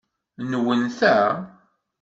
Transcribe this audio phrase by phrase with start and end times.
[0.51, 1.17] Nwen ta?